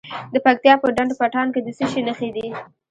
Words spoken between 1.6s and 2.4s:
د څه شي نښې